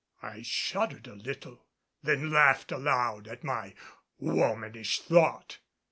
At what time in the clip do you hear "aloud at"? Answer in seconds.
2.71-3.43